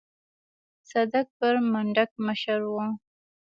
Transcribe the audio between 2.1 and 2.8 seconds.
مشر و.